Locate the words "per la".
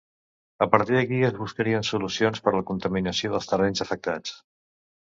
2.47-2.65